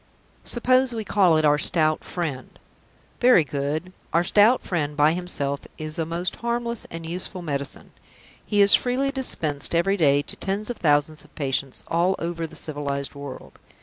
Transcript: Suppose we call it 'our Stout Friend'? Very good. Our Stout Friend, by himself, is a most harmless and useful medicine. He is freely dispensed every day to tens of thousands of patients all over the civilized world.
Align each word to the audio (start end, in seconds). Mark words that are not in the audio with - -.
Suppose 0.45 0.93
we 0.93 1.03
call 1.05 1.37
it 1.37 1.45
'our 1.45 1.59
Stout 1.59 2.03
Friend'? 2.03 2.57
Very 3.19 3.43
good. 3.43 3.93
Our 4.13 4.23
Stout 4.23 4.63
Friend, 4.63 4.97
by 4.97 5.13
himself, 5.13 5.59
is 5.77 5.99
a 5.99 6.07
most 6.07 6.37
harmless 6.37 6.87
and 6.89 7.05
useful 7.05 7.43
medicine. 7.43 7.91
He 8.43 8.61
is 8.63 8.73
freely 8.73 9.11
dispensed 9.11 9.75
every 9.75 9.97
day 9.97 10.23
to 10.23 10.35
tens 10.37 10.71
of 10.71 10.77
thousands 10.77 11.23
of 11.23 11.35
patients 11.35 11.83
all 11.87 12.15
over 12.17 12.47
the 12.47 12.55
civilized 12.55 13.13
world. 13.13 13.59